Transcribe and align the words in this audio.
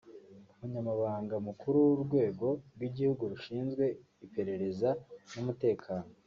Umunyamabanga 0.53 1.35
Mukuru 1.47 1.75
w’Urwego 1.87 2.47
rw’Igihugu 2.75 3.23
rushinzwe 3.31 3.83
Iperereza 4.25 4.89
n’Umutekano 5.33 6.09